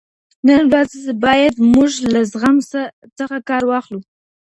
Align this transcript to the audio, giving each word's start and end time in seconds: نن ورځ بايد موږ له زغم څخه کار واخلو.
نن 0.47 0.63
ورځ 0.71 0.91
بايد 1.23 1.55
موږ 1.73 1.91
له 2.13 2.21
زغم 2.31 2.55
څخه 3.17 3.37
کار 3.49 3.63
واخلو. 3.67 3.99